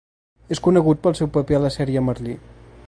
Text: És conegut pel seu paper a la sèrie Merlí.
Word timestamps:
És 0.55 0.61
conegut 0.67 1.03
pel 1.03 1.19
seu 1.21 1.31
paper 1.37 1.59
a 1.59 1.61
la 1.67 1.73
sèrie 1.77 2.05
Merlí. 2.09 2.39